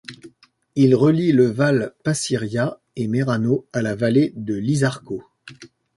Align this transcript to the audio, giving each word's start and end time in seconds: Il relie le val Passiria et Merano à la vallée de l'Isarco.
Il 0.73 0.95
relie 0.95 1.31
le 1.31 1.45
val 1.45 1.93
Passiria 2.03 2.79
et 2.95 3.07
Merano 3.07 3.67
à 3.71 3.83
la 3.83 3.93
vallée 3.93 4.33
de 4.35 4.55
l'Isarco. 4.55 5.23